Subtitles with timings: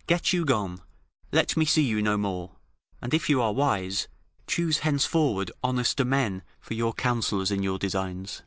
[0.06, 0.82] ]Get you gone;
[1.32, 2.56] let me see you no more;
[3.00, 4.06] and, if you are wise,
[4.46, 8.42] choose henceforward honester men for your counsellors in your designs."